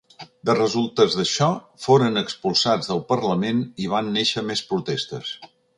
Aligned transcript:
De 0.49 0.53
resultes 0.59 1.17
d’això 1.19 1.49
foren 1.85 2.17
expulsats 2.23 2.91
del 2.93 3.05
parlament 3.15 3.65
i 3.87 3.95
van 3.97 4.13
néixer 4.19 4.49
més 4.51 4.69
protestes. 4.73 5.39